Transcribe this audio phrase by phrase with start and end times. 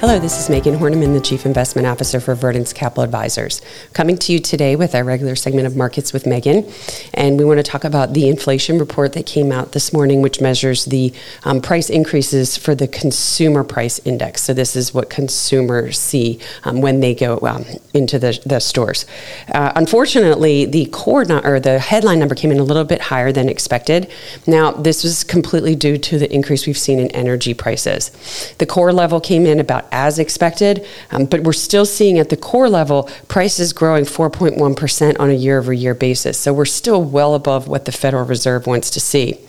[0.00, 3.62] Hello, this is Megan Horneman, the Chief Investment Officer for Verdence Capital Advisors.
[3.94, 6.70] Coming to you today with our regular segment of Markets with Megan.
[7.14, 10.38] And we want to talk about the inflation report that came out this morning, which
[10.38, 11.14] measures the
[11.44, 14.42] um, price increases for the consumer price index.
[14.42, 19.06] So, this is what consumers see um, when they go um, into the, the stores.
[19.54, 23.48] Uh, unfortunately, the core or the headline number came in a little bit higher than
[23.48, 24.10] expected.
[24.46, 28.10] Now, this was completely due to the increase we've seen in energy prices.
[28.58, 32.36] The core level came in about as expected, um, but we're still seeing at the
[32.36, 36.38] core level prices growing 4.1% on a year over year basis.
[36.38, 39.40] So we're still well above what the Federal Reserve wants to see.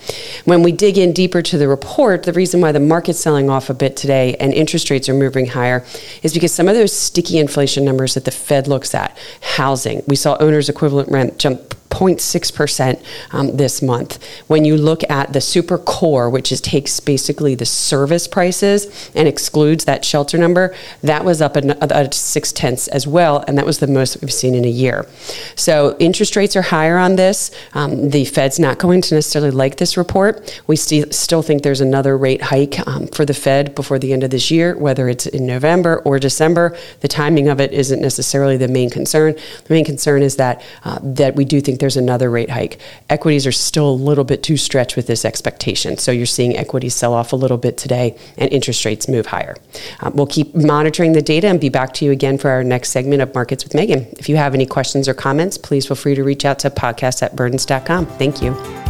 [0.46, 3.70] When we dig in deeper to the report, the reason why the market's selling off
[3.70, 5.86] a bit today and interest rates are moving higher
[6.24, 10.16] is because some of those sticky inflation numbers that the Fed looks at, housing, we
[10.16, 11.67] saw owners equivalent rent jump
[11.98, 14.24] 0.6% um, this month.
[14.48, 19.28] When you look at the super core, which is takes basically the service prices and
[19.28, 23.80] excludes that shelter number, that was up at, six tenths as well, and that was
[23.80, 25.08] the most we've seen in a year.
[25.56, 27.52] So interest rates are higher on this.
[27.74, 30.62] Um, the Fed's not going to necessarily like this report.
[30.68, 34.24] We st- still think there's another rate hike um, for the Fed before the end
[34.24, 36.78] of this year, whether it's in November or December.
[37.02, 39.34] The timing of it isn't necessarily the main concern.
[39.34, 42.80] The main concern is that uh, that we do think there's another rate hike.
[43.10, 45.98] Equities are still a little bit too stretched with this expectation.
[45.98, 49.56] So you're seeing equities sell off a little bit today and interest rates move higher.
[50.02, 52.90] Um, we'll keep monitoring the data and be back to you again for our next
[52.90, 54.08] segment of Markets with Megan.
[54.18, 57.24] If you have any questions or comments, please feel free to reach out to podcast
[57.24, 58.06] at verdence.com.
[58.18, 58.87] Thank you.